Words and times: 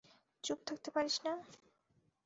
চুপ 0.43 0.59
থাকতে 0.67 0.89
পারিস 0.95 1.15
না? 1.25 1.33